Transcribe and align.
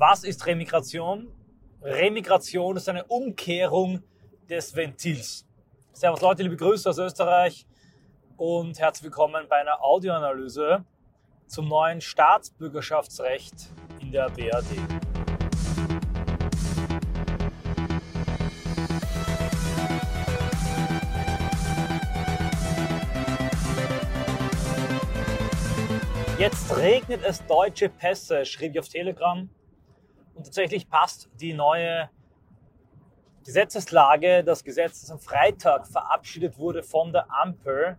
Was 0.00 0.24
ist 0.24 0.46
Remigration? 0.46 1.30
Remigration 1.82 2.74
ist 2.78 2.88
eine 2.88 3.04
Umkehrung 3.04 4.02
des 4.48 4.74
Ventils. 4.74 5.46
Servus 5.92 6.22
Leute, 6.22 6.42
liebe 6.42 6.56
Grüße 6.56 6.88
aus 6.88 6.96
Österreich 6.96 7.66
und 8.38 8.78
herzlich 8.78 9.04
willkommen 9.04 9.44
bei 9.46 9.56
einer 9.56 9.84
Audioanalyse 9.84 10.86
zum 11.48 11.68
neuen 11.68 12.00
Staatsbürgerschaftsrecht 12.00 13.52
in 14.00 14.10
der 14.10 14.30
BRD. 14.30 14.64
Jetzt 26.38 26.74
regnet 26.74 27.22
es 27.22 27.44
deutsche 27.44 27.90
Pässe, 27.90 28.46
schrieb 28.46 28.72
ich 28.72 28.78
auf 28.80 28.88
Telegram. 28.88 29.50
Und 30.40 30.44
tatsächlich 30.44 30.88
passt 30.88 31.28
die 31.38 31.52
neue 31.52 32.08
Gesetzeslage, 33.44 34.42
das 34.42 34.64
Gesetz, 34.64 35.02
das 35.02 35.10
am 35.10 35.18
Freitag 35.18 35.86
verabschiedet 35.86 36.56
wurde 36.56 36.82
von 36.82 37.12
der 37.12 37.26
Ampel, 37.30 37.98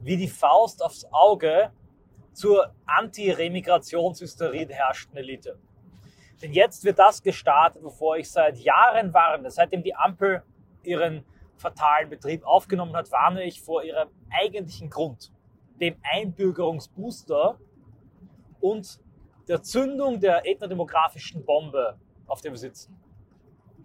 wie 0.00 0.16
die 0.16 0.28
Faust 0.28 0.80
aufs 0.80 1.08
Auge 1.10 1.72
zur 2.32 2.72
Anti-Remigrationshysterie 2.86 4.68
herrschenden 4.68 5.18
Elite. 5.18 5.58
Denn 6.40 6.52
jetzt 6.52 6.84
wird 6.84 7.00
das 7.00 7.20
gestartet, 7.20 7.82
wovor 7.82 8.16
ich 8.16 8.30
seit 8.30 8.58
Jahren 8.58 9.12
warne. 9.12 9.50
Seitdem 9.50 9.82
die 9.82 9.96
Ampel 9.96 10.44
ihren 10.84 11.24
fatalen 11.56 12.08
Betrieb 12.08 12.46
aufgenommen 12.46 12.94
hat, 12.94 13.10
warne 13.10 13.42
ich 13.42 13.60
vor 13.60 13.82
ihrem 13.82 14.10
eigentlichen 14.30 14.88
Grund 14.88 15.32
dem 15.80 15.96
Einbürgerungsbooster 16.04 17.58
und 18.60 19.00
der 19.48 19.62
Zündung 19.62 20.20
der 20.20 20.46
ethnodemografischen 20.46 21.44
Bombe, 21.44 21.98
auf 22.26 22.40
der 22.40 22.52
wir 22.52 22.58
sitzen. 22.58 22.98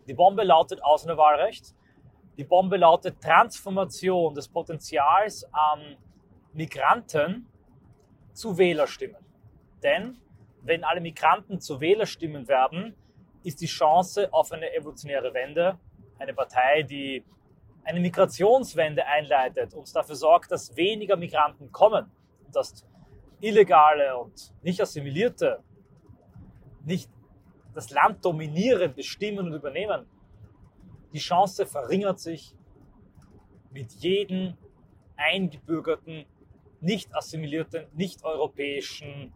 Die 0.07 0.13
Bombe 0.13 0.43
lautet 0.43 0.83
Ausländerwahlrecht. 0.83 1.75
Die 2.37 2.43
Bombe 2.43 2.77
lautet 2.77 3.21
Transformation 3.21 4.33
des 4.33 4.47
Potenzials 4.47 5.45
an 5.51 5.97
Migranten 6.53 7.47
zu 8.33 8.57
Wählerstimmen. 8.57 9.23
Denn 9.83 10.17
wenn 10.63 10.83
alle 10.83 11.01
Migranten 11.01 11.59
zu 11.59 11.79
Wählerstimmen 11.79 12.47
werden, 12.47 12.95
ist 13.43 13.61
die 13.61 13.67
Chance 13.67 14.31
auf 14.31 14.51
eine 14.51 14.73
evolutionäre 14.73 15.33
Wende, 15.33 15.77
eine 16.19 16.33
Partei, 16.33 16.83
die 16.83 17.23
eine 17.83 17.99
Migrationswende 17.99 19.05
einleitet 19.05 19.73
und 19.73 19.93
dafür 19.95 20.15
sorgt, 20.15 20.51
dass 20.51 20.75
weniger 20.75 21.17
Migranten 21.17 21.71
kommen 21.71 22.11
dass 22.55 22.85
illegale 23.41 24.17
und 24.17 24.53
nicht 24.63 24.79
assimilierte 24.79 25.63
nicht 26.85 27.09
das 27.73 27.89
Land 27.89 28.23
dominieren, 28.25 28.93
bestimmen 28.93 29.47
und 29.47 29.53
übernehmen, 29.53 30.05
die 31.13 31.19
Chance 31.19 31.65
verringert 31.65 32.19
sich 32.19 32.55
mit 33.71 33.91
jedem 33.93 34.57
eingebürgerten, 35.15 36.25
nicht 36.81 37.13
assimilierten, 37.15 37.85
nicht 37.93 38.23
europäischen 38.23 39.33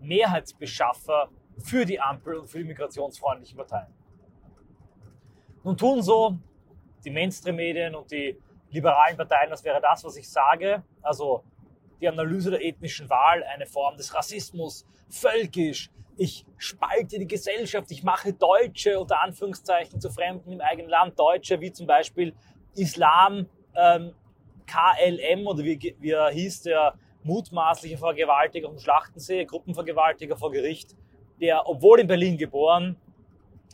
Mehrheitsbeschaffer 0.00 1.28
für 1.58 1.84
die 1.84 2.00
Ampel 2.00 2.36
und 2.36 2.48
für 2.48 2.58
die 2.58 2.64
migrationsfreundlichen 2.64 3.56
Parteien. 3.56 3.92
Nun 5.64 5.76
tun 5.76 6.02
so 6.02 6.38
die 7.04 7.10
Mainstream-Medien 7.10 7.94
und 7.94 8.10
die 8.10 8.38
liberalen 8.70 9.16
Parteien, 9.16 9.50
das 9.50 9.62
wäre 9.64 9.80
das, 9.80 10.02
was 10.04 10.16
ich 10.16 10.28
sage. 10.28 10.82
Also 11.02 11.44
die 12.02 12.08
Analyse 12.08 12.50
der 12.50 12.64
ethnischen 12.64 13.08
Wahl, 13.08 13.44
eine 13.44 13.64
Form 13.64 13.96
des 13.96 14.12
Rassismus, 14.14 14.84
völkisch. 15.08 15.90
Ich 16.16 16.44
spalte 16.58 17.18
die 17.18 17.26
Gesellschaft, 17.26 17.90
ich 17.90 18.02
mache 18.02 18.34
Deutsche 18.34 19.00
unter 19.00 19.22
Anführungszeichen 19.22 20.00
zu 20.00 20.10
Fremden 20.10 20.52
im 20.52 20.60
eigenen 20.60 20.90
Land, 20.90 21.18
Deutsche 21.18 21.60
wie 21.60 21.72
zum 21.72 21.86
Beispiel 21.86 22.34
Islam, 22.74 23.48
ähm, 23.74 24.12
KLM 24.66 25.46
oder 25.46 25.64
wie, 25.64 25.96
wie 25.98 26.10
er 26.10 26.30
hieß, 26.30 26.62
der 26.62 26.94
mutmaßliche 27.22 27.96
Vergewaltiger 27.98 28.68
vom 28.68 28.78
Schlachtensee, 28.78 29.44
Gruppenvergewaltiger 29.44 30.36
vor 30.36 30.50
Gericht, 30.50 30.96
der, 31.40 31.68
obwohl 31.68 32.00
in 32.00 32.06
Berlin 32.06 32.36
geboren, 32.36 32.96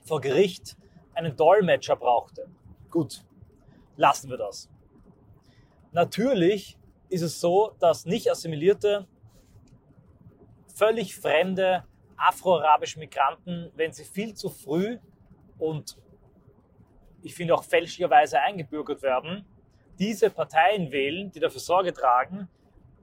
vor 0.05 0.21
Gericht 0.21 0.77
einen 1.15 1.35
Dolmetscher 1.37 1.97
brauchte. 1.97 2.47
Gut, 2.91 3.25
lassen 3.97 4.31
wir 4.31 4.37
das. 4.37 4.71
Natürlich 5.93 6.78
ist 7.09 7.23
es 7.23 7.41
so, 7.41 7.75
dass 7.79 8.05
nicht 8.05 8.31
assimilierte, 8.31 9.07
völlig 10.75 11.17
fremde 11.17 11.85
afro-arabische 12.17 12.99
Migranten, 12.99 13.71
wenn 13.75 13.93
sie 13.93 14.05
viel 14.05 14.35
zu 14.35 14.49
früh 14.49 14.99
und 15.59 15.97
ich 17.23 17.35
finde 17.35 17.55
auch 17.55 17.65
fälschlicherweise 17.65 18.41
eingebürgert 18.41 19.03
werden, 19.03 19.45
diese 19.99 20.31
Parteien 20.31 20.93
wählen, 20.93 21.31
die 21.31 21.41
dafür 21.41 21.61
Sorge 21.61 21.93
tragen, 21.93 22.49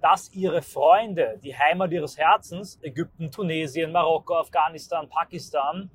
dass 0.01 0.31
ihre 0.33 0.61
Freunde, 0.61 1.39
die 1.43 1.57
Heimat 1.57 1.91
ihres 1.91 2.17
Herzens, 2.17 2.79
Ägypten, 2.81 3.31
Tunesien, 3.31 3.91
Marokko, 3.91 4.37
Afghanistan, 4.37 5.09
Pakistan, 5.09 5.89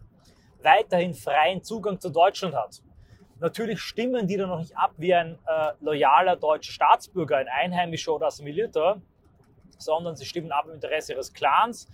weiterhin 0.62 1.14
freien 1.14 1.62
Zugang 1.62 1.98
zu 1.98 2.10
Deutschland 2.10 2.54
hat. 2.54 2.82
Natürlich 3.40 3.80
stimmen 3.80 4.26
die 4.26 4.36
dann 4.36 4.50
noch 4.50 4.58
nicht 4.58 4.76
ab 4.76 4.92
wie 4.98 5.14
ein 5.14 5.38
äh, 5.46 5.72
loyaler 5.80 6.36
deutscher 6.36 6.72
Staatsbürger, 6.72 7.38
ein 7.38 7.48
Einheimischer 7.48 8.14
oder 8.14 8.26
Assimilierter, 8.26 9.00
sondern 9.78 10.14
sie 10.14 10.26
stimmen 10.26 10.52
ab 10.52 10.66
im 10.68 10.74
Interesse 10.74 11.14
ihres 11.14 11.32
Clans 11.32 11.88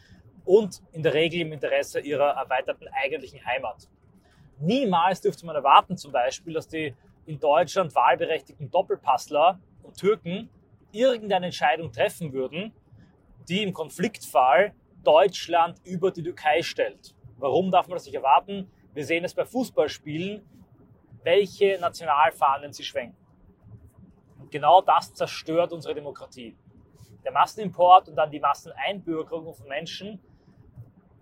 und 0.45 0.83
in 0.91 1.05
der 1.05 1.15
Regel 1.15 1.43
im 1.43 1.53
Interesse 1.53 2.01
ihrer 2.01 2.31
erweiterten 2.31 2.89
eigentlichen 2.89 3.45
Heimat. 3.47 3.89
Niemals 4.59 5.21
dürfte 5.21 5.47
man 5.47 5.55
erwarten, 5.55 5.97
zum 5.97 6.11
Beispiel, 6.11 6.55
dass 6.55 6.67
die 6.67 6.95
in 7.27 7.39
Deutschland 7.39 7.95
wahlberechtigten 7.95 8.71
Doppelpassler 8.71 9.61
und 9.85 9.97
Türken 9.97 10.49
irgendeine 10.91 11.47
Entscheidung 11.47 11.93
treffen 11.93 12.33
würden, 12.33 12.73
die 13.49 13.63
im 13.63 13.73
Konfliktfall 13.73 14.73
Deutschland 15.05 15.79
über 15.85 16.11
die 16.11 16.23
Türkei 16.25 16.63
stellt. 16.63 17.15
Warum 17.39 17.71
darf 17.71 17.87
man 17.87 17.97
das 17.97 18.07
nicht 18.07 18.15
erwarten? 18.15 18.69
Wir 18.95 19.05
sehen 19.05 19.25
es 19.25 19.35
bei 19.35 19.45
Fußballspielen, 19.45 20.43
welche 21.27 21.77
Nationalfahnen 21.81 22.73
sie 22.73 22.85
schwenken. 22.85 23.17
Und 24.39 24.53
genau 24.53 24.81
das 24.81 25.13
zerstört 25.13 25.73
unsere 25.73 25.93
Demokratie. 25.93 26.57
Der 27.25 27.33
Massenimport 27.33 28.09
und 28.09 28.15
dann 28.15 28.31
die 28.31 28.39
Masseneinbürgerung 28.39 29.53
von 29.53 29.67
Menschen, 29.67 30.21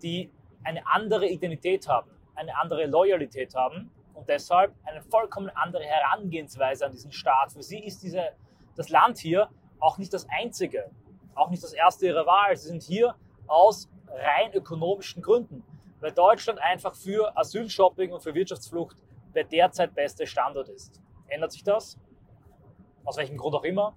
die 0.02 0.30
eine 0.62 0.86
andere 0.86 1.26
Identität 1.26 1.88
haben, 1.88 2.10
eine 2.34 2.54
andere 2.58 2.84
Loyalität 2.84 3.54
haben 3.54 3.90
und 4.12 4.28
deshalb 4.28 4.74
eine 4.84 5.00
vollkommen 5.00 5.48
andere 5.54 5.84
Herangehensweise 5.84 6.84
an 6.84 6.92
diesen 6.92 7.10
Staat. 7.10 7.52
Für 7.52 7.62
sie 7.62 7.82
ist 7.82 8.02
diese, 8.02 8.28
das 8.76 8.90
Land 8.90 9.16
hier 9.16 9.48
auch 9.80 9.96
nicht 9.96 10.12
das 10.12 10.26
einzige, 10.28 10.90
auch 11.34 11.48
nicht 11.48 11.62
das 11.62 11.72
erste 11.72 12.06
ihrer 12.06 12.26
Wahl. 12.26 12.54
Sie 12.58 12.68
sind 12.68 12.82
hier 12.82 13.14
aus 13.46 13.88
rein 14.08 14.52
ökonomischen 14.52 15.22
Gründen, 15.22 15.64
weil 16.00 16.12
Deutschland 16.12 16.58
einfach 16.58 16.94
für 16.94 17.34
Asylshopping 17.38 18.12
und 18.12 18.22
für 18.22 18.34
Wirtschaftsflucht 18.34 18.98
der 19.34 19.44
derzeit 19.44 19.94
beste 19.94 20.26
Standort 20.26 20.68
ist. 20.68 21.00
Ändert 21.28 21.52
sich 21.52 21.64
das? 21.64 21.98
Aus 23.04 23.16
welchem 23.16 23.36
Grund 23.36 23.54
auch 23.54 23.64
immer, 23.64 23.94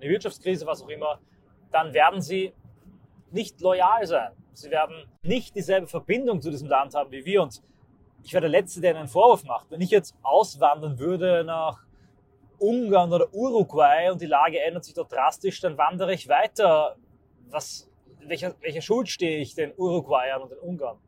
eine 0.00 0.10
Wirtschaftskrise, 0.10 0.66
was 0.66 0.82
auch 0.82 0.88
immer, 0.88 1.20
dann 1.72 1.92
werden 1.92 2.20
sie 2.20 2.52
nicht 3.30 3.60
loyal 3.60 4.06
sein. 4.06 4.32
Sie 4.52 4.70
werden 4.70 5.08
nicht 5.22 5.54
dieselbe 5.54 5.86
Verbindung 5.86 6.40
zu 6.40 6.50
diesem 6.50 6.68
Land 6.68 6.94
haben 6.94 7.10
wie 7.10 7.24
wir. 7.24 7.42
Und 7.42 7.62
ich 8.22 8.32
wäre 8.32 8.42
der 8.42 8.50
Letzte, 8.50 8.80
der 8.80 8.96
einen 8.96 9.08
Vorwurf 9.08 9.44
macht. 9.44 9.70
Wenn 9.70 9.80
ich 9.80 9.90
jetzt 9.90 10.16
auswandern 10.22 10.98
würde 10.98 11.44
nach 11.44 11.84
Ungarn 12.58 13.12
oder 13.12 13.32
Uruguay 13.34 14.10
und 14.10 14.20
die 14.20 14.26
Lage 14.26 14.60
ändert 14.60 14.84
sich 14.84 14.94
dort 14.94 15.12
drastisch, 15.12 15.60
dann 15.60 15.76
wandere 15.76 16.14
ich 16.14 16.28
weiter. 16.28 16.96
Was, 17.48 17.90
welcher, 18.20 18.54
welcher 18.60 18.80
Schuld 18.80 19.08
stehe 19.08 19.38
ich 19.38 19.54
den 19.54 19.72
Uruguayern 19.76 20.42
und 20.42 20.50
den 20.52 20.58
Ungarn? 20.58 20.98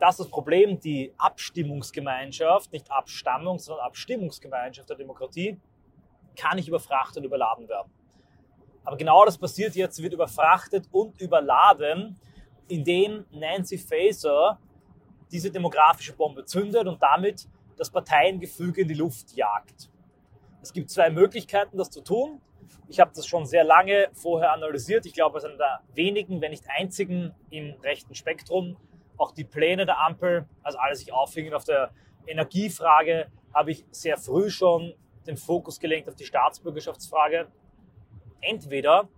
Das 0.00 0.14
ist 0.14 0.20
das 0.20 0.30
Problem, 0.30 0.80
die 0.80 1.12
Abstimmungsgemeinschaft, 1.18 2.72
nicht 2.72 2.90
Abstammung, 2.90 3.58
sondern 3.58 3.86
Abstimmungsgemeinschaft 3.86 4.88
der 4.88 4.96
Demokratie, 4.96 5.60
kann 6.36 6.56
nicht 6.56 6.68
überfrachtet 6.68 7.18
und 7.18 7.24
überladen 7.24 7.68
werden. 7.68 7.92
Aber 8.84 8.96
genau 8.96 9.24
das 9.24 9.36
passiert 9.36 9.74
jetzt, 9.76 10.02
wird 10.02 10.14
überfrachtet 10.14 10.88
und 10.90 11.20
überladen, 11.20 12.18
indem 12.68 13.26
Nancy 13.30 13.76
Faeser 13.76 14.58
diese 15.30 15.50
demografische 15.50 16.14
Bombe 16.14 16.44
zündet 16.44 16.86
und 16.86 17.02
damit 17.02 17.46
das 17.76 17.90
Parteiengefüge 17.90 18.82
in 18.82 18.88
die 18.88 18.94
Luft 18.94 19.32
jagt. 19.34 19.90
Es 20.62 20.72
gibt 20.72 20.90
zwei 20.90 21.10
Möglichkeiten, 21.10 21.76
das 21.76 21.90
zu 21.90 22.02
tun. 22.02 22.40
Ich 22.88 23.00
habe 23.00 23.10
das 23.14 23.26
schon 23.26 23.46
sehr 23.46 23.64
lange 23.64 24.08
vorher 24.12 24.52
analysiert. 24.52 25.06
Ich 25.06 25.14
glaube, 25.14 25.38
es 25.38 25.44
ist 25.44 25.50
einer 25.50 25.58
der 25.58 25.80
wenigen, 25.94 26.40
wenn 26.40 26.50
nicht 26.50 26.64
einzigen 26.68 27.34
im 27.50 27.74
rechten 27.82 28.14
Spektrum, 28.14 28.76
auch 29.20 29.32
die 29.32 29.44
Pläne 29.44 29.84
der 29.84 30.00
Ampel, 30.00 30.46
also 30.62 30.78
alle 30.78 30.94
sich 30.96 31.12
auffingen 31.12 31.52
auf 31.52 31.64
der 31.64 31.90
Energiefrage, 32.26 33.30
habe 33.52 33.72
ich 33.72 33.84
sehr 33.90 34.16
früh 34.16 34.50
schon 34.50 34.94
den 35.26 35.36
Fokus 35.36 35.78
gelenkt 35.78 36.08
auf 36.08 36.14
die 36.14 36.24
Staatsbürgerschaftsfrage. 36.24 37.48
Entweder 38.40 39.08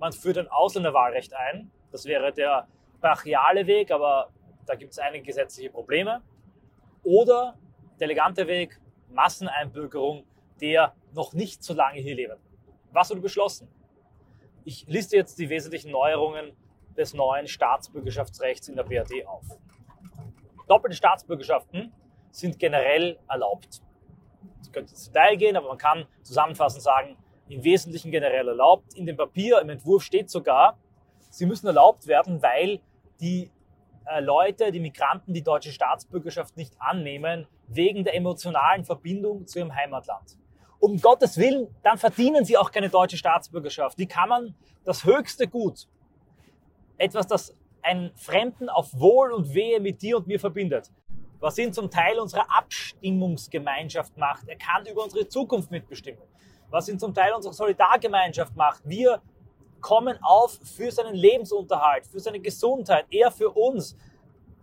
man 0.00 0.12
führt 0.12 0.38
ein 0.38 0.48
Ausländerwahlrecht 0.48 1.34
ein, 1.34 1.70
das 1.92 2.04
wäre 2.04 2.32
der 2.32 2.66
brachiale 3.00 3.66
Weg, 3.66 3.92
aber 3.92 4.30
da 4.66 4.74
gibt 4.74 4.92
es 4.92 4.98
einige 4.98 5.24
gesetzliche 5.24 5.70
Probleme. 5.70 6.22
Oder 7.04 7.56
der 8.00 8.06
elegante 8.06 8.46
Weg, 8.48 8.80
Masseneinbürgerung 9.10 10.24
der 10.60 10.94
noch 11.12 11.32
nicht 11.32 11.62
so 11.62 11.74
lange 11.74 12.00
hier 12.00 12.14
leben. 12.14 12.38
Was 12.92 13.10
wurde 13.10 13.20
beschlossen? 13.20 13.68
Ich 14.64 14.86
liste 14.86 15.16
jetzt 15.16 15.38
die 15.38 15.48
wesentlichen 15.48 15.90
Neuerungen 15.90 16.52
des 16.96 17.14
neuen 17.14 17.46
Staatsbürgerschaftsrechts 17.46 18.68
in 18.68 18.76
der 18.76 18.84
BRD 18.84 19.26
auf. 19.26 19.44
Doppelte 20.68 20.96
Staatsbürgerschaften 20.96 21.92
sind 22.30 22.58
generell 22.58 23.18
erlaubt. 23.28 23.82
Das 24.58 24.72
könnte 24.72 24.92
ins 24.92 25.10
Detail 25.10 25.36
gehen, 25.36 25.56
aber 25.56 25.68
man 25.68 25.78
kann 25.78 26.06
zusammenfassend 26.22 26.82
sagen, 26.82 27.16
im 27.48 27.62
Wesentlichen 27.62 28.10
generell 28.10 28.48
erlaubt. 28.48 28.94
In 28.94 29.06
dem 29.06 29.16
Papier, 29.16 29.60
im 29.60 29.68
Entwurf 29.68 30.02
steht 30.02 30.30
sogar, 30.30 30.78
sie 31.30 31.46
müssen 31.46 31.66
erlaubt 31.66 32.06
werden, 32.06 32.42
weil 32.42 32.80
die 33.20 33.50
äh, 34.06 34.20
Leute, 34.20 34.72
die 34.72 34.80
Migranten, 34.80 35.32
die 35.32 35.42
deutsche 35.42 35.72
Staatsbürgerschaft 35.72 36.56
nicht 36.56 36.74
annehmen, 36.78 37.46
wegen 37.68 38.04
der 38.04 38.14
emotionalen 38.14 38.84
Verbindung 38.84 39.46
zu 39.46 39.58
ihrem 39.58 39.74
Heimatland. 39.74 40.38
Um 40.78 41.00
Gottes 41.00 41.38
Willen, 41.38 41.74
dann 41.82 41.96
verdienen 41.96 42.44
sie 42.44 42.58
auch 42.58 42.70
keine 42.70 42.90
deutsche 42.90 43.16
Staatsbürgerschaft. 43.16 43.96
Wie 43.98 44.06
kann 44.06 44.28
man 44.28 44.54
das 44.84 45.04
höchste 45.04 45.48
Gut, 45.48 45.88
etwas, 46.98 47.26
das 47.26 47.54
einen 47.82 48.14
Fremden 48.16 48.68
auf 48.68 48.98
Wohl 48.98 49.32
und 49.32 49.54
Wehe 49.54 49.80
mit 49.80 50.00
dir 50.02 50.16
und 50.16 50.26
mir 50.26 50.40
verbindet, 50.40 50.90
was 51.40 51.58
ihn 51.58 51.72
zum 51.72 51.90
Teil 51.90 52.18
unserer 52.18 52.46
Abstimmungsgemeinschaft 52.56 54.16
macht. 54.16 54.48
Er 54.48 54.56
kann 54.56 54.86
über 54.86 55.04
unsere 55.04 55.28
Zukunft 55.28 55.70
mitbestimmen. 55.70 56.22
Was 56.70 56.88
ihn 56.88 56.98
zum 56.98 57.14
Teil 57.14 57.32
unserer 57.34 57.52
Solidargemeinschaft 57.52 58.56
macht. 58.56 58.82
Wir 58.84 59.20
kommen 59.80 60.18
auf 60.22 60.58
für 60.64 60.90
seinen 60.90 61.14
Lebensunterhalt, 61.14 62.06
für 62.06 62.18
seine 62.18 62.40
Gesundheit, 62.40 63.04
er 63.10 63.30
für 63.30 63.50
uns. 63.50 63.96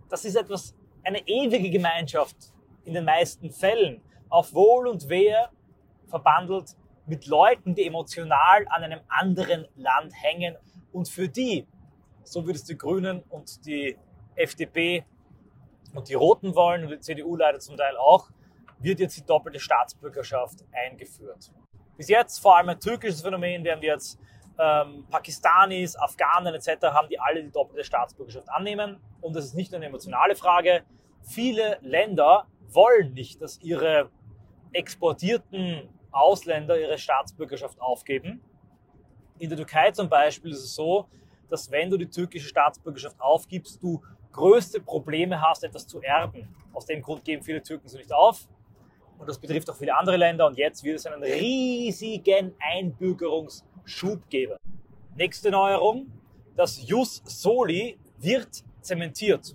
Das 0.08 0.24
ist 0.24 0.34
etwas, 0.34 0.74
eine 1.04 1.26
ewige 1.26 1.70
Gemeinschaft 1.70 2.36
in 2.84 2.94
den 2.94 3.04
meisten 3.04 3.50
Fällen. 3.50 4.02
Auf 4.28 4.52
Wohl 4.52 4.88
und 4.88 5.08
Wehe 5.08 5.48
verbandelt 6.06 6.76
mit 7.06 7.26
Leuten, 7.26 7.74
die 7.74 7.86
emotional 7.86 8.66
an 8.68 8.82
einem 8.82 9.00
anderen 9.08 9.66
Land 9.76 10.12
hängen 10.20 10.56
und 10.92 11.08
für 11.08 11.28
die, 11.28 11.66
so 12.24 12.46
wie 12.46 12.52
es 12.52 12.64
die 12.64 12.76
Grünen 12.76 13.22
und 13.28 13.64
die 13.66 13.96
FDP 14.34 15.04
und 15.94 16.08
die 16.08 16.14
Roten 16.14 16.54
wollen 16.54 16.84
und 16.84 16.90
die 16.90 17.00
CDU 17.00 17.36
leider 17.36 17.58
zum 17.60 17.76
Teil 17.76 17.96
auch, 17.96 18.30
wird 18.78 19.00
jetzt 19.00 19.16
die 19.16 19.24
doppelte 19.24 19.60
Staatsbürgerschaft 19.60 20.64
eingeführt. 20.72 21.52
Bis 21.96 22.08
jetzt 22.08 22.38
vor 22.38 22.56
allem 22.56 22.70
ein 22.70 22.80
türkisches 22.80 23.22
Phänomen, 23.22 23.62
während 23.64 23.82
wir 23.82 23.90
jetzt 23.90 24.18
ähm, 24.58 25.06
Pakistanis, 25.10 25.96
Afghanen 25.96 26.54
etc. 26.54 26.86
haben, 26.86 27.08
die 27.08 27.18
alle 27.18 27.42
die 27.42 27.50
doppelte 27.50 27.84
Staatsbürgerschaft 27.84 28.48
annehmen. 28.50 28.98
Und 29.20 29.36
das 29.36 29.44
ist 29.44 29.54
nicht 29.54 29.70
nur 29.70 29.78
eine 29.78 29.86
emotionale 29.86 30.34
Frage. 30.34 30.82
Viele 31.22 31.78
Länder 31.82 32.46
wollen 32.68 33.12
nicht, 33.12 33.40
dass 33.40 33.60
ihre 33.60 34.10
exportierten 34.72 35.88
Ausländer 36.10 36.78
ihre 36.78 36.98
Staatsbürgerschaft 36.98 37.80
aufgeben. 37.80 38.42
In 39.38 39.48
der 39.48 39.56
Türkei 39.58 39.90
zum 39.90 40.08
Beispiel 40.08 40.52
ist 40.52 40.64
es 40.64 40.74
so, 40.74 41.08
dass 41.52 41.70
wenn 41.70 41.90
du 41.90 41.98
die 41.98 42.08
türkische 42.08 42.48
Staatsbürgerschaft 42.48 43.20
aufgibst, 43.20 43.82
du 43.82 44.00
größte 44.32 44.80
Probleme 44.80 45.40
hast, 45.40 45.62
etwas 45.62 45.86
zu 45.86 46.00
erben. 46.00 46.48
Aus 46.72 46.86
dem 46.86 47.02
Grund 47.02 47.24
geben 47.24 47.42
viele 47.42 47.62
Türken 47.62 47.88
sie 47.88 47.98
nicht 47.98 48.12
auf. 48.12 48.48
Und 49.18 49.28
das 49.28 49.38
betrifft 49.38 49.68
auch 49.68 49.76
viele 49.76 49.94
andere 49.96 50.16
Länder. 50.16 50.46
Und 50.46 50.56
jetzt 50.56 50.82
wird 50.82 50.96
es 50.96 51.06
einen 51.06 51.22
riesigen 51.22 52.54
Einbürgerungsschub 52.58 54.28
geben. 54.30 54.56
Nächste 55.14 55.50
Neuerung, 55.50 56.10
das 56.56 56.82
Jus 56.88 57.22
Soli 57.26 57.98
wird 58.18 58.64
zementiert. 58.80 59.54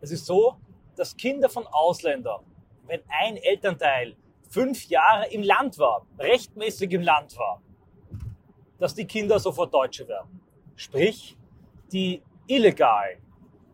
Es 0.00 0.10
ist 0.10 0.26
so, 0.26 0.56
dass 0.96 1.16
Kinder 1.16 1.48
von 1.48 1.64
Ausländern, 1.68 2.40
wenn 2.88 3.00
ein 3.08 3.36
Elternteil 3.36 4.16
fünf 4.48 4.88
Jahre 4.88 5.28
im 5.30 5.44
Land 5.44 5.78
war, 5.78 6.04
rechtmäßig 6.18 6.90
im 6.90 7.02
Land 7.02 7.38
war, 7.38 7.62
dass 8.80 8.96
die 8.96 9.04
Kinder 9.04 9.38
sofort 9.38 9.72
Deutsche 9.72 10.08
werden. 10.08 10.40
Sprich, 10.80 11.36
die 11.92 12.22
illegal, 12.46 13.18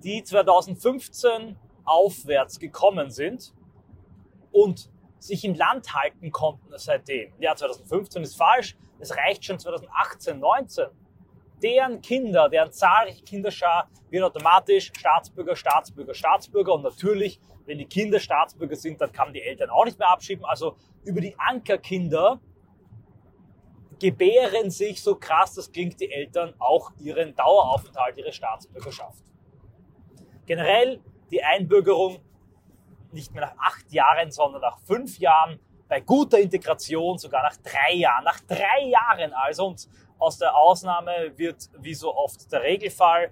die 0.03 0.25
2015 0.25 1.57
aufwärts 1.85 2.59
gekommen 2.59 3.11
sind 3.11 3.55
und 4.51 4.91
sich 5.21 5.45
im 5.45 5.55
Land 5.55 5.95
halten 5.95 6.33
konnten 6.33 6.67
seitdem. 6.75 7.33
Ja, 7.39 7.55
2015 7.55 8.25
ist 8.25 8.37
falsch, 8.37 8.77
es 8.99 9.17
reicht 9.17 9.45
schon 9.45 9.61
2018, 9.61 10.41
19. 10.41 10.87
Deren 11.63 12.01
Kinder, 12.01 12.49
deren 12.49 12.73
zahlreiche 12.73 13.23
Kinderschar 13.23 13.89
wird 14.11 14.25
automatisch 14.25 14.91
Staatsbürger, 14.99 15.55
Staatsbürger, 15.55 16.13
Staatsbürger 16.13 16.75
und 16.75 16.83
natürlich 16.83 17.39
wenn 17.67 17.79
die 17.79 17.87
Kinder 17.87 18.19
Staatsbürger 18.19 18.75
sind, 18.75 19.01
dann 19.01 19.13
kann 19.13 19.33
die 19.33 19.43
Eltern 19.43 19.71
auch 19.71 19.85
nicht 19.85 20.01
mehr 20.01 20.11
abschieben. 20.11 20.45
Also 20.45 20.77
über 21.05 21.21
die 21.21 21.39
Ankerkinder 21.39 22.41
gebären 23.99 24.71
sich, 24.71 25.03
so 25.03 25.17
krass 25.17 25.55
das 25.55 25.71
klingt, 25.71 26.01
die 26.01 26.11
Eltern 26.11 26.55
auch 26.59 26.93
ihren 26.99 27.35
Daueraufenthalt, 27.35 28.17
ihre 28.19 28.33
Staatsbürgerschaft. 28.33 29.23
Generell 30.47 31.01
die 31.31 31.43
Einbürgerung 31.43 32.21
nicht 33.13 33.33
mehr 33.33 33.47
nach 33.47 33.57
acht 33.59 33.93
Jahren, 33.93 34.31
sondern 34.31 34.61
nach 34.61 34.79
fünf 34.81 35.19
Jahren, 35.19 35.59
bei 35.89 36.01
guter 36.01 36.39
Integration 36.39 37.17
sogar 37.19 37.43
nach 37.43 37.57
drei 37.57 37.95
Jahren. 37.95 38.25
Nach 38.25 38.41
drei 38.41 38.89
Jahren 38.89 39.33
also 39.33 39.67
und 39.69 39.89
aus 40.19 40.39
der 40.39 40.57
Ausnahme 40.57 41.33
wird 41.37 41.69
wie 41.79 41.95
so 41.95 42.15
oft 42.15 42.51
der 42.51 42.63
Regelfall. 42.63 43.31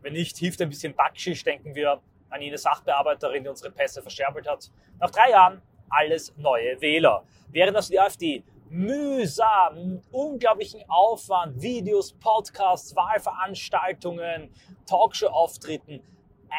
Wenn 0.00 0.12
nicht, 0.12 0.36
hilft 0.36 0.62
ein 0.62 0.68
bisschen 0.68 0.94
Backschisch, 0.94 1.42
denken 1.42 1.74
wir 1.74 2.00
an 2.28 2.40
jene 2.40 2.58
Sachbearbeiterin, 2.58 3.42
die 3.42 3.48
unsere 3.48 3.72
Pässe 3.72 4.02
verscherbelt 4.02 4.48
hat. 4.48 4.70
Nach 4.98 5.10
drei 5.10 5.30
Jahren 5.30 5.62
alles 5.88 6.34
neue 6.36 6.80
Wähler. 6.80 7.24
Während 7.48 7.76
also 7.76 7.90
die 7.90 7.98
AfD 7.98 8.44
mühsam, 8.70 10.00
unglaublichen 10.12 10.82
Aufwand, 10.88 11.60
Videos, 11.60 12.12
Podcasts, 12.12 12.94
Wahlveranstaltungen, 12.94 14.54
Talkshow-Auftritten, 14.86 16.00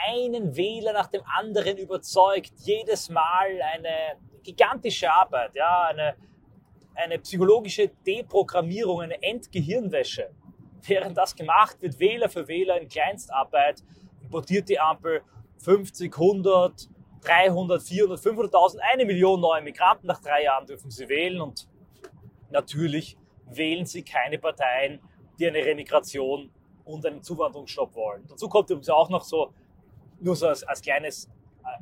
einen 0.07 0.55
Wähler 0.55 0.91
nach 0.91 1.07
dem 1.07 1.21
anderen 1.37 1.77
überzeugt, 1.77 2.51
jedes 2.57 3.09
Mal 3.09 3.61
eine 3.73 4.17
gigantische 4.43 5.11
Arbeit, 5.11 5.55
ja, 5.55 5.83
eine, 5.83 6.15
eine 6.95 7.17
psychologische 7.19 7.89
Deprogrammierung, 8.05 9.01
eine 9.01 9.21
Endgehirnwäsche. 9.23 10.31
Während 10.83 11.17
das 11.17 11.35
gemacht 11.35 11.81
wird, 11.81 11.97
Wähler 11.99 12.27
für 12.27 12.47
Wähler 12.47 12.79
in 12.81 12.89
Kleinstarbeit, 12.89 13.83
importiert 14.21 14.67
die 14.67 14.79
Ampel 14.79 15.21
50, 15.59 16.13
100, 16.13 16.89
300, 17.21 17.81
400, 17.81 18.19
500.000, 18.19 18.79
eine 18.91 19.05
Million 19.05 19.39
neue 19.39 19.61
Migranten. 19.61 20.07
Nach 20.07 20.19
drei 20.19 20.43
Jahren 20.43 20.65
dürfen 20.65 20.89
sie 20.89 21.07
wählen 21.07 21.39
und 21.39 21.67
natürlich 22.51 23.17
wählen 23.45 23.85
sie 23.85 24.03
keine 24.03 24.37
Parteien, 24.37 24.99
die 25.39 25.47
eine 25.47 25.65
Remigration 25.65 26.51
und 26.85 27.05
einen 27.05 27.23
Zuwanderungsstopp 27.23 27.95
wollen. 27.95 28.25
Dazu 28.27 28.47
kommt 28.47 28.69
übrigens 28.69 28.89
auch 28.89 29.09
noch 29.09 29.23
so, 29.23 29.53
nur 30.19 30.35
so 30.35 30.47
als, 30.47 30.63
als 30.63 30.81
kleines, 30.81 31.29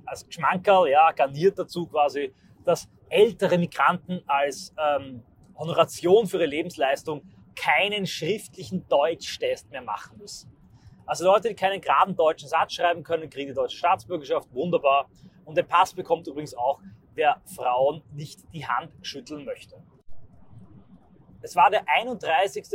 als 0.06 0.26
Geschmankerl, 0.26 0.90
ja, 0.90 1.12
garniert 1.12 1.58
dazu 1.60 1.88
quasi, 1.88 2.34
dass 2.64 2.90
ältere 3.10 3.58
Migranten 3.58 4.22
als 4.28 4.74
ähm, 4.78 5.24
Honoration 5.58 6.28
für 6.28 6.38
ihre 6.38 6.46
Lebensleistung 6.46 7.22
keinen 7.56 8.08
schriftlichen 8.08 8.88
Deutschtest 8.88 9.70
mehr 9.70 9.82
machen 9.82 10.18
müssen. 10.18 10.52
Also 11.06 11.26
Leute, 11.26 11.50
die 11.50 11.56
keinen 11.56 11.82
geraden 11.82 12.16
deutschen 12.16 12.48
Satz 12.48 12.74
schreiben 12.74 13.04
können, 13.04 13.30
kriegen 13.30 13.50
die 13.50 13.56
deutsche 13.56 13.78
Staatsbürgerschaft, 13.78 14.54
wunderbar. 14.54 15.10
Und 15.44 15.58
den 15.58 15.68
Pass 15.68 15.94
bekommt 15.94 16.28
übrigens 16.28 16.54
auch, 16.54 16.80
wer 17.16 17.42
Frauen 17.56 18.04
nicht 18.14 18.42
die 18.54 18.66
Hand 18.66 18.94
schütteln 19.02 19.44
möchte. 19.44 19.82
Es 21.42 21.56
war 21.56 21.70
der 21.70 21.88
31. 21.88 22.66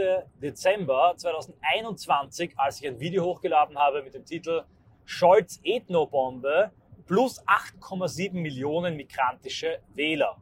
Dezember 0.40 1.12
2021, 1.18 2.54
als 2.56 2.80
ich 2.80 2.88
ein 2.88 2.99
Video 2.99 3.23
hochgeladen 3.23 3.78
habe 3.78 4.02
mit 4.02 4.14
dem 4.14 4.25
Titel 4.25 4.64
Scholz 5.04 5.61
Ethnobombe 5.62 6.73
plus 7.04 7.47
8,7 7.47 8.33
Millionen 8.33 8.97
migrantische 8.97 9.80
Wähler. 9.94 10.40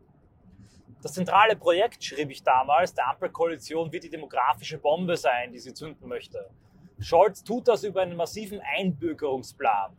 Das 1.02 1.14
zentrale 1.14 1.56
Projekt, 1.56 2.04
schrieb 2.04 2.30
ich 2.30 2.44
damals, 2.44 2.94
der 2.94 3.08
Ampelkoalition 3.08 3.90
wird 3.90 4.04
die 4.04 4.10
demografische 4.10 4.78
Bombe 4.78 5.16
sein, 5.16 5.52
die 5.52 5.58
sie 5.58 5.74
zünden 5.74 6.06
möchte. 6.06 6.48
Scholz 7.00 7.42
tut 7.42 7.66
das 7.66 7.82
über 7.82 8.02
einen 8.02 8.14
massiven 8.14 8.60
Einbürgerungsplan. 8.60 9.96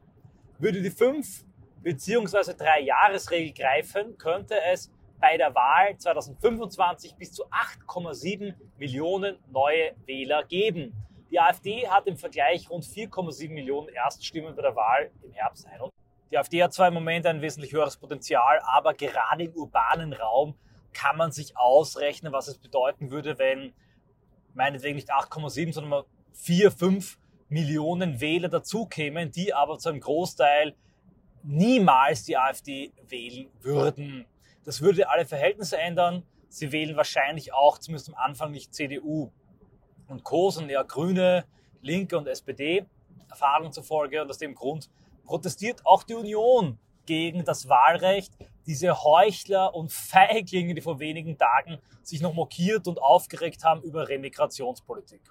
Würde 0.59 0.81
die 0.81 0.91
fünf 0.91 1.43
bzw. 1.81 2.53
drei 2.53 2.79
Jahresregel 2.79 3.51
greifen, 3.51 4.17
könnte 4.17 4.55
es 4.71 4.89
bei 5.23 5.37
der 5.37 5.55
Wahl 5.55 5.97
2025 5.97 7.15
bis 7.15 7.31
zu 7.31 7.45
8,7 7.45 8.55
Millionen 8.77 9.37
neue 9.53 9.95
Wähler 10.05 10.43
geben. 10.43 10.93
Die 11.31 11.39
AfD 11.39 11.87
hat 11.87 12.07
im 12.07 12.17
Vergleich 12.17 12.69
rund 12.69 12.83
4,7 12.83 13.49
Millionen 13.53 13.87
Erststimmen 13.87 14.53
bei 14.53 14.63
der 14.63 14.75
Wahl 14.75 15.11
im 15.21 15.31
Herbst 15.31 15.65
21. 15.65 15.93
Die 16.29 16.37
AfD 16.37 16.61
hat 16.61 16.73
zwar 16.73 16.89
im 16.89 16.95
Moment 16.95 17.25
ein 17.25 17.41
wesentlich 17.41 17.71
höheres 17.71 17.95
Potenzial, 17.95 18.59
aber 18.65 18.95
gerade 18.95 19.45
im 19.45 19.53
urbanen 19.53 20.11
Raum 20.11 20.55
kann 20.91 21.15
man 21.15 21.31
sich 21.31 21.55
ausrechnen, 21.55 22.33
was 22.33 22.49
es 22.49 22.57
bedeuten 22.57 23.09
würde, 23.09 23.39
wenn 23.39 23.73
meinetwegen 24.53 24.97
nicht 24.97 25.09
8,7, 25.09 25.71
sondern 25.71 26.03
4, 26.33 26.69
5 26.69 27.17
Millionen 27.47 28.19
Wähler 28.19 28.49
dazukämen, 28.49 29.31
die 29.31 29.53
aber 29.53 29.79
zu 29.79 29.87
einem 29.87 30.01
Großteil 30.01 30.75
niemals 31.43 32.25
die 32.25 32.35
AfD 32.35 32.91
wählen 33.07 33.49
würden. 33.61 34.25
Das 34.63 34.81
würde 34.81 35.09
alle 35.09 35.25
Verhältnisse 35.25 35.77
ändern. 35.77 36.23
Sie 36.49 36.71
wählen 36.71 36.95
wahrscheinlich 36.95 37.53
auch, 37.53 37.77
zumindest 37.79 38.09
am 38.09 38.15
Anfang, 38.15 38.51
nicht 38.51 38.73
CDU 38.73 39.31
und 40.07 40.23
Co., 40.23 40.51
sondern 40.51 40.69
eher 40.69 40.83
Grüne, 40.83 41.45
Linke 41.81 42.17
und 42.17 42.27
SPD, 42.27 42.85
Erfahrung 43.29 43.71
zufolge. 43.71 44.21
Und 44.21 44.29
aus 44.29 44.37
dem 44.37 44.55
Grund 44.55 44.89
protestiert 45.25 45.85
auch 45.85 46.03
die 46.03 46.13
Union 46.13 46.77
gegen 47.05 47.43
das 47.43 47.67
Wahlrecht. 47.67 48.33
Diese 48.65 49.03
Heuchler 49.03 49.75
und 49.75 49.91
Feiglinge, 49.91 50.73
die 50.73 50.81
vor 50.81 50.99
wenigen 50.99 51.37
Tagen 51.37 51.79
sich 52.01 52.21
noch 52.21 52.33
mokiert 52.33 52.87
und 52.87 53.01
aufgeregt 53.01 53.63
haben 53.63 53.81
über 53.81 54.07
Remigrationspolitik. 54.07 55.21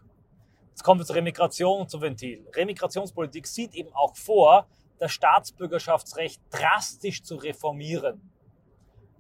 Jetzt 0.71 0.83
kommen 0.83 1.01
wir 1.01 1.07
zur 1.07 1.17
Remigration 1.17 1.83
und 1.83 1.91
zum 1.91 2.03
Ventil. 2.03 2.47
Remigrationspolitik 2.55 3.47
sieht 3.47 3.75
eben 3.75 3.93
auch 3.95 4.17
vor, 4.17 4.67
das 4.99 5.13
Staatsbürgerschaftsrecht 5.13 6.43
drastisch 6.51 7.23
zu 7.23 7.37
reformieren. 7.37 8.32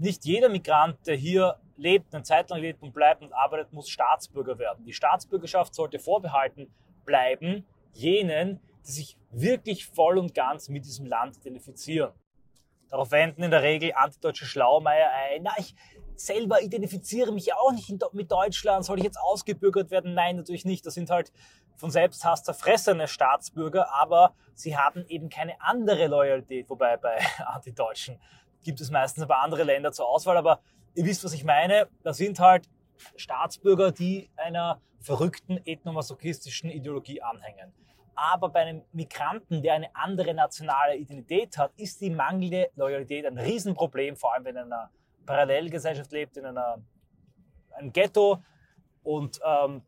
Nicht 0.03 0.25
jeder 0.25 0.49
Migrant, 0.49 0.97
der 1.07 1.15
hier 1.15 1.61
lebt, 1.77 2.13
eine 2.13 2.25
Zeit 2.25 2.51
lang 2.51 2.61
lebt 2.61 2.83
und 2.83 2.93
bleibt 2.93 3.23
und 3.23 3.33
arbeitet, 3.33 3.73
muss 3.73 3.89
Staatsbürger 3.89 4.59
werden. 4.59 4.85
Die 4.85 4.93
Staatsbürgerschaft 4.93 5.77
sollte 5.77 6.01
vorbehalten 6.01 6.75
bleiben 7.05 7.65
jenen, 7.93 8.59
die 8.85 8.91
sich 8.91 9.17
wirklich 9.31 9.87
voll 9.87 10.19
und 10.19 10.35
ganz 10.35 10.69
mit 10.69 10.87
diesem 10.87 11.07
Land 11.07 11.37
identifizieren. 11.37 12.11
Darauf 12.91 13.13
wenden 13.13 13.45
in 13.45 13.53
der 13.53 13.63
Regel 13.63 13.93
antideutsche 13.95 14.45
Schlaumeier 14.45 15.09
ein, 15.13 15.45
na, 15.45 15.53
ich 15.57 15.77
selber 16.17 16.63
identifiziere 16.63 17.31
mich 17.31 17.55
auch 17.55 17.71
nicht 17.71 17.95
mit 18.13 18.33
Deutschland, 18.33 18.85
soll 18.85 18.99
ich 18.99 19.05
jetzt 19.05 19.21
ausgebürgert 19.21 19.93
werden? 19.93 20.15
Nein, 20.15 20.35
natürlich 20.35 20.65
nicht. 20.65 20.85
Das 20.85 20.95
sind 20.95 21.11
halt 21.11 21.33
von 21.77 21.93
Selbsthass 21.93 22.43
zerfressene 22.43 23.07
Staatsbürger, 23.07 23.95
aber 23.95 24.35
sie 24.55 24.77
haben 24.77 25.05
eben 25.07 25.29
keine 25.29 25.61
andere 25.61 26.09
Loyalität, 26.09 26.69
wobei 26.69 26.97
bei 26.97 27.19
Antideutschen 27.47 28.19
gibt 28.63 28.81
es 28.81 28.91
meistens 28.91 29.23
aber 29.23 29.41
andere 29.41 29.65
Länder 29.65 29.93
zur 29.93 30.09
Auswahl, 30.09 30.37
aber 30.37 30.61
ihr 30.95 31.05
wisst, 31.05 31.25
was 31.25 31.33
ich 31.33 31.45
meine. 31.45 31.89
Da 32.03 32.13
sind 32.13 32.39
halt 32.39 32.69
Staatsbürger, 33.17 33.93
die 33.93 34.31
einer 34.37 34.81
verrückten 35.01 35.61
ethnomasochistischen 35.65 36.71
Ideologie 36.71 37.23
anhängen. 37.23 37.73
Aber 38.15 38.51
bei 38.51 38.61
einem 38.61 38.83
Migranten, 38.93 39.63
der 39.63 39.75
eine 39.75 39.95
andere 39.97 40.35
nationale 40.35 40.97
Identität 40.97 41.57
hat, 41.59 41.73
ist 41.77 42.01
die 42.01 42.11
mangelnde 42.11 42.71
Loyalität 42.77 43.27
ein 43.27 43.39
Riesenproblem, 43.39 44.17
vor 44.17 44.35
allem 44.35 44.45
wenn 44.45 44.57
er 44.57 44.63
in 44.65 44.73
einer 44.73 44.91
Parallelgesellschaft 45.27 46.13
lebt, 46.13 46.37
in 46.37 46.45
einer, 46.45 46.79
einem 47.73 47.93
Ghetto. 47.93 48.43
Und 49.03 49.41
ähm, 49.45 49.83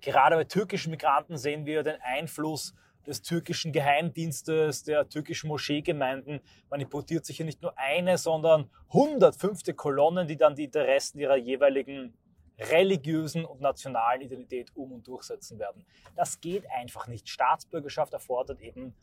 gerade 0.00 0.36
bei 0.36 0.44
türkischen 0.44 0.90
Migranten 0.90 1.36
sehen 1.36 1.64
wir 1.66 1.82
den 1.82 2.00
Einfluss 2.02 2.74
des 3.06 3.22
türkischen 3.22 3.72
Geheimdienstes, 3.72 4.82
der 4.84 5.08
türkischen 5.08 5.48
Moscheegemeinden. 5.48 6.40
Man 6.70 6.80
importiert 6.80 7.24
sich 7.24 7.36
hier 7.36 7.46
nicht 7.46 7.62
nur 7.62 7.78
eine, 7.78 8.18
sondern 8.18 8.70
105. 8.88 9.76
Kolonnen, 9.76 10.26
die 10.26 10.36
dann 10.36 10.54
die 10.54 10.64
Interessen 10.64 11.18
ihrer 11.18 11.36
jeweiligen 11.36 12.14
religiösen 12.58 13.44
und 13.44 13.60
nationalen 13.60 14.22
Identität 14.22 14.70
um 14.74 14.92
und 14.92 15.06
durchsetzen 15.06 15.58
werden. 15.58 15.84
Das 16.14 16.40
geht 16.40 16.64
einfach 16.70 17.08
nicht. 17.08 17.28
Staatsbürgerschaft 17.28 18.12
erfordert 18.12 18.60
eben 18.60 18.94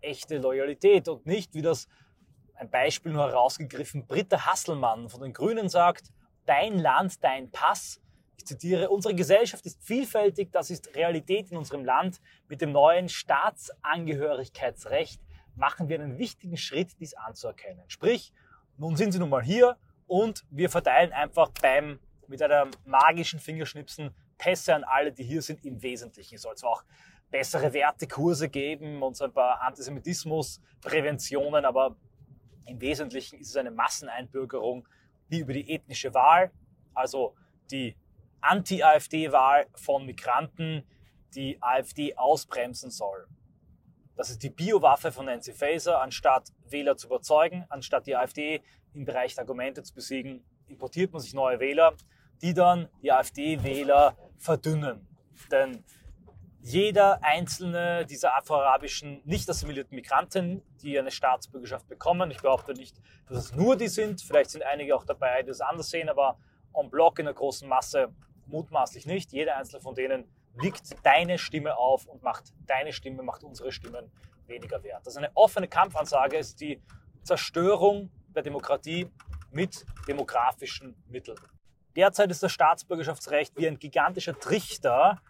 echte 0.00 0.38
Loyalität 0.38 1.08
und 1.08 1.26
nicht, 1.26 1.54
wie 1.54 1.62
das 1.62 1.88
ein 2.54 2.70
Beispiel 2.70 3.12
nur 3.12 3.28
herausgegriffen, 3.28 4.06
Britta 4.06 4.46
Hasselmann 4.46 5.08
von 5.08 5.22
den 5.22 5.32
Grünen 5.32 5.68
sagt, 5.68 6.12
dein 6.44 6.78
Land, 6.78 7.22
dein 7.22 7.50
Pass. 7.50 8.00
Zitiere, 8.48 8.88
unsere 8.88 9.14
Gesellschaft 9.14 9.64
ist 9.66 9.82
vielfältig, 9.82 10.50
das 10.50 10.70
ist 10.70 10.96
Realität 10.96 11.50
in 11.50 11.56
unserem 11.56 11.84
Land. 11.84 12.20
Mit 12.48 12.60
dem 12.60 12.72
neuen 12.72 13.08
Staatsangehörigkeitsrecht 13.08 15.20
machen 15.54 15.88
wir 15.88 16.00
einen 16.00 16.18
wichtigen 16.18 16.56
Schritt, 16.56 16.98
dies 16.98 17.14
anzuerkennen. 17.14 17.84
Sprich, 17.88 18.32
nun 18.76 18.96
sind 18.96 19.12
sie 19.12 19.18
nun 19.18 19.28
mal 19.28 19.42
hier 19.42 19.76
und 20.06 20.44
wir 20.50 20.70
verteilen 20.70 21.12
einfach 21.12 21.50
beim 21.60 21.98
mit 22.26 22.42
einem 22.42 22.70
magischen 22.84 23.40
Fingerschnipsen 23.40 24.14
Pässe 24.38 24.74
an 24.74 24.84
alle, 24.84 25.12
die 25.12 25.24
hier 25.24 25.42
sind, 25.42 25.64
im 25.64 25.82
Wesentlichen. 25.82 26.36
Es 26.36 26.42
soll 26.42 26.56
zwar 26.56 26.70
auch 26.70 26.84
bessere 27.30 27.72
Wertekurse 27.72 28.48
geben 28.48 29.02
und 29.02 29.16
so 29.16 29.24
ein 29.24 29.32
paar 29.32 29.60
Antisemitismuspräventionen, 29.62 31.64
aber 31.64 31.96
im 32.66 32.80
Wesentlichen 32.80 33.38
ist 33.38 33.50
es 33.50 33.56
eine 33.56 33.70
Masseneinbürgerung, 33.70 34.86
die 35.30 35.40
über 35.40 35.52
die 35.52 35.70
ethnische 35.70 36.14
Wahl, 36.14 36.50
also 36.94 37.34
die 37.70 37.96
Anti-AfD-Wahl 38.40 39.66
von 39.74 40.06
Migranten, 40.06 40.84
die 41.34 41.58
AfD 41.60 42.16
ausbremsen 42.16 42.90
soll. 42.90 43.26
Das 44.16 44.30
ist 44.30 44.42
die 44.42 44.50
Biowaffe 44.50 45.12
von 45.12 45.26
Nancy 45.26 45.52
Faeser, 45.52 46.00
anstatt 46.00 46.48
Wähler 46.68 46.96
zu 46.96 47.06
überzeugen, 47.06 47.64
anstatt 47.68 48.06
die 48.06 48.16
AfD 48.16 48.62
im 48.94 49.04
Bereich 49.04 49.34
der 49.34 49.42
Argumente 49.42 49.82
zu 49.82 49.94
besiegen, 49.94 50.44
importiert 50.66 51.12
man 51.12 51.20
sich 51.20 51.34
neue 51.34 51.60
Wähler 51.60 51.94
die 52.42 52.54
dann 52.54 52.88
die 53.02 53.12
AfD-Wähler 53.12 54.16
verdünnen. 54.38 55.06
Denn 55.50 55.84
jeder 56.60 57.22
einzelne 57.22 58.04
dieser 58.06 58.36
afroarabischen 58.36 59.22
nicht 59.24 59.48
assimilierten 59.48 59.94
Migranten, 59.94 60.62
die 60.82 60.98
eine 60.98 61.10
Staatsbürgerschaft 61.10 61.88
bekommen, 61.88 62.30
ich 62.30 62.40
behaupte 62.40 62.74
nicht, 62.74 62.96
dass 63.28 63.38
es 63.38 63.54
nur 63.54 63.76
die 63.76 63.88
sind, 63.88 64.20
vielleicht 64.20 64.50
sind 64.50 64.62
einige 64.64 64.96
auch 64.96 65.04
dabei, 65.04 65.42
die 65.42 65.50
es 65.50 65.60
anders 65.60 65.90
sehen, 65.90 66.08
aber 66.08 66.38
en 66.74 66.90
bloc 66.90 67.18
in 67.18 67.24
der 67.24 67.34
großen 67.34 67.68
Masse 67.68 68.12
mutmaßlich 68.48 69.06
nicht. 69.06 69.32
Jeder 69.32 69.56
einzelne 69.56 69.80
von 69.80 69.94
denen 69.94 70.24
wiegt 70.54 71.04
deine 71.04 71.38
Stimme 71.38 71.76
auf 71.76 72.06
und 72.06 72.22
macht 72.22 72.52
deine 72.66 72.92
Stimme, 72.92 73.22
macht 73.22 73.44
unsere 73.44 73.72
Stimmen 73.72 74.10
weniger 74.46 74.82
wert. 74.82 75.06
Das 75.06 75.14
ist 75.14 75.18
eine 75.18 75.30
offene 75.34 75.68
Kampfansage, 75.68 76.36
ist 76.36 76.60
die 76.60 76.82
Zerstörung 77.22 78.10
der 78.34 78.42
Demokratie 78.42 79.08
mit 79.50 79.84
demografischen 80.06 80.94
Mitteln. 81.08 81.38
Derzeit 81.96 82.30
ist 82.30 82.42
das 82.42 82.52
Staatsbürgerschaftsrecht 82.52 83.56
wie 83.56 83.66
ein 83.66 83.78
gigantischer 83.78 84.38
Trichter, 84.38 85.20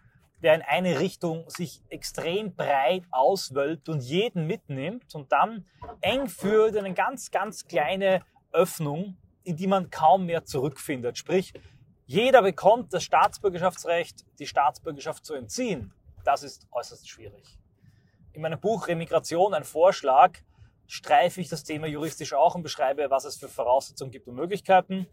der 0.41 0.55
in 0.55 0.61
eine 0.61 0.99
Richtung 0.99 1.49
sich 1.49 1.81
extrem 1.89 2.55
breit 2.55 3.03
auswölbt 3.11 3.89
und 3.89 4.01
jeden 4.01 4.47
mitnimmt 4.47 5.13
und 5.15 5.31
dann 5.31 5.65
eng 6.01 6.27
führt 6.27 6.75
in 6.75 6.85
eine 6.85 6.93
ganz, 6.93 7.31
ganz 7.31 7.67
kleine 7.67 8.23
Öffnung, 8.51 9.17
in 9.43 9.57
die 9.57 9.67
man 9.67 9.89
kaum 9.89 10.25
mehr 10.25 10.45
zurückfindet. 10.45 11.17
Sprich, 11.17 11.53
jeder 12.09 12.41
bekommt 12.41 12.93
das 12.93 13.03
Staatsbürgerschaftsrecht, 13.03 14.25
die 14.39 14.47
Staatsbürgerschaft 14.47 15.23
zu 15.23 15.35
entziehen. 15.35 15.93
Das 16.23 16.43
ist 16.43 16.67
äußerst 16.71 17.07
schwierig. 17.07 17.59
In 18.33 18.41
meinem 18.41 18.59
Buch 18.59 18.87
Remigration, 18.87 19.53
ein 19.53 19.63
Vorschlag, 19.63 20.39
streife 20.87 21.39
ich 21.39 21.49
das 21.49 21.63
Thema 21.63 21.85
juristisch 21.85 22.33
auch 22.33 22.55
und 22.55 22.63
beschreibe, 22.63 23.11
was 23.11 23.25
es 23.25 23.37
für 23.37 23.47
Voraussetzungen 23.47 24.11
gibt 24.11 24.27
und 24.27 24.35
Möglichkeiten 24.35 25.07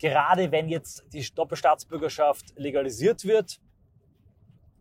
gerade 0.00 0.50
wenn 0.50 0.68
jetzt 0.68 1.04
die 1.12 1.22
Doppelstaatsbürgerschaft 1.32 2.56
legalisiert 2.56 3.24
wird 3.24 3.60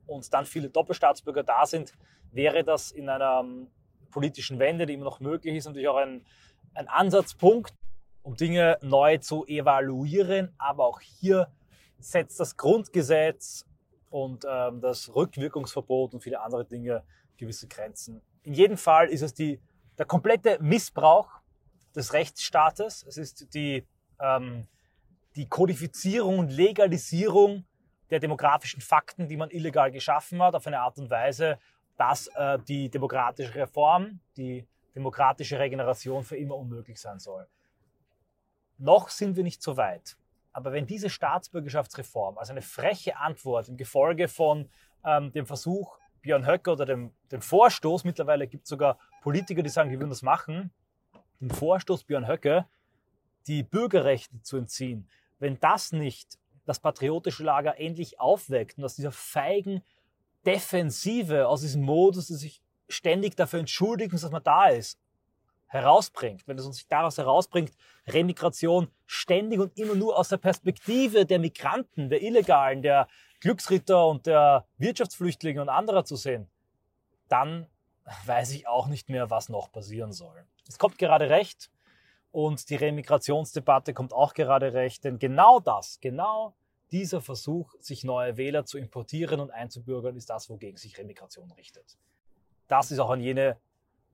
und 0.08 0.34
dann 0.34 0.46
viele 0.46 0.70
Doppelstaatsbürger 0.70 1.44
da 1.44 1.66
sind, 1.66 1.94
wäre 2.32 2.63
das 2.63 2.92
in 2.92 3.10
einer 3.10 3.42
ähm, 3.42 3.68
politischen 4.10 4.58
Wende, 4.60 4.86
die 4.86 4.94
immer 4.94 5.06
noch 5.06 5.20
möglich 5.20 5.56
ist, 5.56 5.66
natürlich 5.66 5.89
auch 5.89 5.98
ein, 5.98 6.25
ein 6.74 6.88
Ansatzpunkt, 6.88 7.74
um 8.21 8.35
Dinge 8.35 8.77
neu 8.81 9.17
zu 9.17 9.45
evaluieren. 9.45 10.53
Aber 10.57 10.85
auch 10.85 11.01
hier 11.01 11.51
setzt 11.99 12.39
das 12.39 12.57
Grundgesetz 12.57 13.65
und 14.09 14.45
ähm, 14.49 14.81
das 14.81 15.13
Rückwirkungsverbot 15.13 16.13
und 16.13 16.21
viele 16.21 16.41
andere 16.41 16.65
Dinge 16.65 17.03
gewisse 17.38 17.67
Grenzen. 17.67 18.21
In 18.43 18.53
jedem 18.53 18.77
Fall 18.77 19.09
ist 19.09 19.21
es 19.21 19.33
die, 19.33 19.59
der 19.97 20.05
komplette 20.05 20.57
Missbrauch 20.61 21.29
des 21.95 22.13
Rechtsstaates. 22.13 23.05
Es 23.07 23.17
ist 23.17 23.53
die 23.53 23.85
ähm, 24.19 24.67
die 25.35 25.47
Kodifizierung 25.47 26.39
und 26.39 26.49
Legalisierung 26.49 27.65
der 28.09 28.19
demografischen 28.19 28.81
Fakten, 28.81 29.27
die 29.27 29.38
man 29.38 29.49
illegal 29.51 29.91
geschaffen 29.91 30.41
hat, 30.41 30.55
auf 30.55 30.65
eine 30.67 30.79
Art 30.79 30.97
und 30.97 31.09
Weise, 31.09 31.59
dass 31.97 32.27
äh, 32.35 32.57
die 32.67 32.89
demokratische 32.89 33.55
Reform, 33.55 34.19
die 34.35 34.67
demokratische 34.95 35.59
Regeneration 35.59 36.23
für 36.23 36.38
immer 36.38 36.55
unmöglich 36.55 36.99
sein 36.99 37.19
soll. 37.19 37.47
Noch 38.79 39.09
sind 39.09 39.36
wir 39.36 39.43
nicht 39.43 39.62
so 39.62 39.77
weit. 39.77 40.17
Aber 40.51 40.71
wenn 40.71 40.88
diese 40.88 41.09
Staatsbürgerschaftsreform 41.09 42.38
als 42.38 42.50
eine 42.50 42.62
freche 42.62 43.17
Antwort 43.17 43.69
im 43.69 43.77
Gefolge 43.77 44.27
von 44.27 44.69
ähm, 45.05 45.31
dem 45.31 45.45
Versuch 45.45 45.98
Björn 46.21 46.48
Höcke 46.48 46.71
oder 46.71 46.86
dem, 46.86 47.13
dem 47.31 47.41
Vorstoß, 47.41 48.03
mittlerweile 48.03 48.48
gibt 48.48 48.63
es 48.63 48.69
sogar 48.69 48.98
Politiker, 49.21 49.62
die 49.62 49.69
sagen, 49.69 49.89
die 49.89 50.00
würden 50.00 50.09
das 50.09 50.21
machen, 50.21 50.71
dem 51.39 51.50
Vorstoß 51.50 52.05
Björn 52.05 52.27
Höcke, 52.27 52.65
die 53.48 53.63
Bürgerrechte 53.63 54.41
zu 54.41 54.57
entziehen, 54.57 55.07
wenn 55.39 55.59
das 55.59 55.91
nicht 55.91 56.38
das 56.65 56.79
patriotische 56.79 57.43
Lager 57.43 57.79
endlich 57.79 58.19
aufweckt 58.19 58.77
und 58.77 58.86
aus 58.86 58.95
dieser 58.95 59.12
feigen 59.12 59.81
Defensive, 60.45 61.48
aus 61.48 61.62
diesem 61.62 61.81
Modus, 61.81 62.27
dass 62.27 62.39
sich 62.39 62.62
ständig 62.88 63.36
dafür 63.36 63.59
entschuldigen, 63.59 64.12
dass 64.12 64.31
man 64.31 64.43
da 64.43 64.67
ist, 64.67 65.00
herausbringt, 65.69 66.47
wenn 66.47 66.57
es 66.57 66.65
uns 66.65 66.77
nicht 66.77 66.91
daraus 66.91 67.17
herausbringt, 67.17 67.71
Remigration 68.07 68.89
ständig 69.05 69.59
und 69.59 69.77
immer 69.77 69.95
nur 69.95 70.17
aus 70.17 70.29
der 70.29 70.38
Perspektive 70.38 71.25
der 71.25 71.39
Migranten, 71.39 72.09
der 72.09 72.21
Illegalen, 72.21 72.81
der 72.81 73.07
Glücksritter 73.39 74.07
und 74.07 74.25
der 74.25 74.65
Wirtschaftsflüchtlinge 74.77 75.61
und 75.61 75.69
anderer 75.69 76.03
zu 76.03 76.15
sehen, 76.15 76.49
dann 77.29 77.67
weiß 78.25 78.51
ich 78.51 78.67
auch 78.67 78.88
nicht 78.88 79.09
mehr, 79.09 79.29
was 79.29 79.49
noch 79.49 79.71
passieren 79.71 80.11
soll. 80.11 80.43
Es 80.67 80.79
kommt 80.79 80.97
gerade 80.97 81.29
recht 81.29 81.69
und 82.31 82.69
die 82.69 82.75
Remigrationsdebatte 82.75 83.93
kommt 83.93 84.11
auch 84.11 84.33
gerade 84.33 84.73
recht, 84.73 85.03
denn 85.03 85.19
genau 85.19 85.59
das, 85.59 85.99
genau 86.01 86.55
dieser 86.91 87.21
Versuch, 87.21 87.75
sich 87.79 88.03
neue 88.03 88.38
Wähler 88.38 88.65
zu 88.65 88.79
importieren 88.79 89.39
und 89.39 89.51
einzubürgern, 89.51 90.15
ist 90.15 90.31
das, 90.31 90.49
wogegen 90.49 90.77
sich 90.77 90.97
Remigration 90.97 91.51
richtet. 91.51 91.97
Das 92.67 92.91
ist 92.91 92.99
auch 92.99 93.11
an 93.11 93.21
jene 93.21 93.57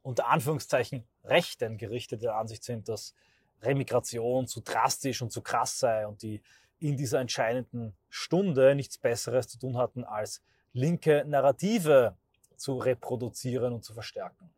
unter 0.06 0.28
Anführungszeichen 0.28 1.04
Rechten 1.24 1.78
gerichtete 1.78 2.36
Ansicht 2.36 2.64
sind, 2.64 2.88
dass 2.90 3.16
Remigration 3.64 4.46
zu 4.46 4.62
drastisch 4.62 5.24
und 5.24 5.32
zu 5.32 5.42
krass 5.42 5.80
sei 5.80 6.06
und 6.06 6.22
die 6.22 6.44
in 6.80 6.96
dieser 6.96 7.20
entscheidenden 7.20 7.96
Stunde 8.10 8.76
nichts 8.76 9.00
Besseres 9.00 9.48
zu 9.48 9.58
tun 9.58 9.78
hatten, 9.78 10.04
als 10.04 10.44
linke 10.74 11.26
Narrative 11.26 12.16
zu 12.56 12.78
reproduzieren 12.78 13.74
und 13.74 13.84
zu 13.84 13.94
verstärken. 13.94 14.52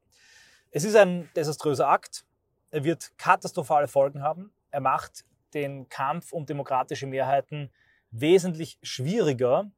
Es 0.71 0.83
ist 0.83 0.97
ein 0.97 1.29
desaströser 1.33 1.87
Akt. 1.87 2.25
Er 2.69 2.83
wird 2.83 3.17
katastrophale 3.17 3.87
Folgen 3.87 4.21
haben. 4.21 4.51
Er 4.71 4.81
macht 4.81 5.23
den 5.53 5.87
Kampf 5.87 6.33
um 6.33 6.45
demokratische 6.45 7.07
Mehrheiten 7.07 7.71
wesentlich 8.11 8.79
schwieriger, 8.81 9.71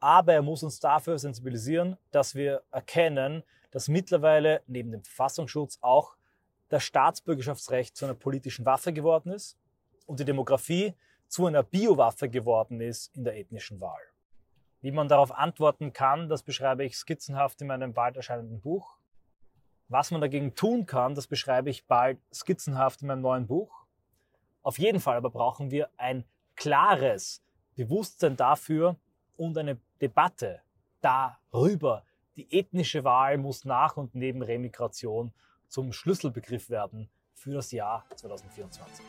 aber 0.00 0.32
er 0.32 0.42
muss 0.42 0.62
uns 0.62 0.80
dafür 0.80 1.18
sensibilisieren, 1.18 1.96
dass 2.10 2.34
wir 2.34 2.62
erkennen, 2.72 3.42
dass 3.70 3.88
mittlerweile 3.88 4.62
neben 4.66 4.90
dem 4.90 5.04
Verfassungsschutz 5.04 5.78
auch 5.82 6.16
das 6.70 6.82
Staatsbürgerschaftsrecht 6.84 7.96
zu 7.96 8.06
einer 8.06 8.14
politischen 8.14 8.64
Waffe 8.64 8.92
geworden 8.92 9.30
ist 9.30 9.58
und 10.06 10.20
die 10.20 10.24
Demografie 10.24 10.94
zu 11.28 11.46
einer 11.46 11.62
Biowaffe 11.62 12.28
geworden 12.28 12.80
ist 12.80 13.14
in 13.16 13.24
der 13.24 13.36
ethnischen 13.36 13.80
Wahl. 13.80 14.00
Wie 14.80 14.90
man 14.90 15.08
darauf 15.08 15.32
antworten 15.32 15.92
kann, 15.92 16.28
das 16.28 16.42
beschreibe 16.42 16.84
ich 16.84 16.96
skizzenhaft 16.96 17.60
in 17.60 17.68
meinem 17.68 17.92
bald 17.92 18.16
erscheinenden 18.16 18.60
Buch. 18.60 18.96
Was 19.88 20.10
man 20.10 20.20
dagegen 20.20 20.54
tun 20.54 20.86
kann, 20.86 21.14
das 21.14 21.26
beschreibe 21.26 21.68
ich 21.68 21.86
bald 21.86 22.18
skizzenhaft 22.32 23.02
in 23.02 23.08
meinem 23.08 23.20
neuen 23.20 23.46
Buch. 23.46 23.84
Auf 24.62 24.78
jeden 24.78 25.00
Fall 25.00 25.16
aber 25.16 25.30
brauchen 25.30 25.70
wir 25.70 25.90
ein 25.96 26.24
klares 26.56 27.42
Bewusstsein 27.76 28.36
dafür 28.36 28.96
und 29.40 29.56
eine 29.56 29.78
Debatte 30.02 30.60
darüber. 31.00 32.04
Die 32.36 32.52
ethnische 32.52 33.04
Wahl 33.04 33.38
muss 33.38 33.64
nach 33.64 33.96
und 33.96 34.14
neben 34.14 34.42
Remigration 34.42 35.32
zum 35.66 35.94
Schlüsselbegriff 35.94 36.68
werden 36.68 37.08
für 37.32 37.54
das 37.54 37.72
Jahr 37.72 38.04
2024. 38.16 39.06